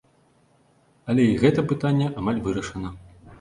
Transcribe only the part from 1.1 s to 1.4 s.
Але і